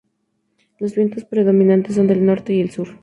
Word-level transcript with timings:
Los 0.79 0.95
vientos 0.95 1.25
predominantes 1.25 1.93
son 1.93 2.07
del 2.07 2.25
norte 2.25 2.53
y 2.53 2.61
el 2.61 2.71
sur. 2.71 2.87